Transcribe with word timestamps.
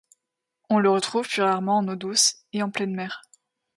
On 0.71 0.79
le 0.79 0.89
retrouve 0.89 1.27
plus 1.29 1.43
rarement 1.43 1.77
en 1.77 1.87
eaux 1.87 1.95
douces 1.95 2.37
et 2.53 2.63
en 2.63 2.71
pleine 2.71 2.95
mer. 2.95 3.21